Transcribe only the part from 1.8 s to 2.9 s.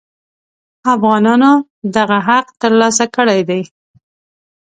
دغه حق تر